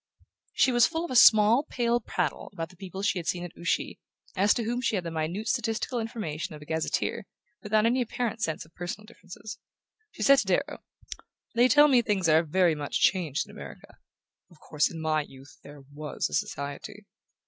[0.53, 3.55] She was full of a small pale prattle about the people she had seen at
[3.55, 3.99] Ouchy,
[4.35, 7.27] as to whom she had the minute statistical information of a gazetteer,
[7.61, 9.59] without any apparent sense of personal differences.
[10.09, 10.81] She said to Darrow:
[11.53, 15.81] "They tell me things are very much changed in America...Of course in my youth there
[15.93, 17.05] WAS a Society"...